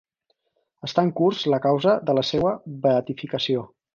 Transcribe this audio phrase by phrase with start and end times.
[0.87, 2.57] Està en curs la causa de la seua
[2.87, 3.67] beatificació.